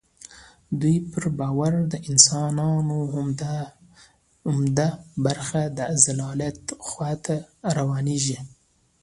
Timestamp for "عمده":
4.47-4.89